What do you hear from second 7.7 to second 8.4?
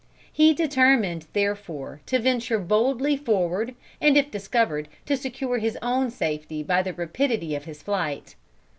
flight.